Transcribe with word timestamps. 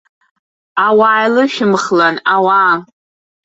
Ауаа 0.85 1.17
еилышәымхлан, 1.21 2.15
ауаа! 2.35 2.73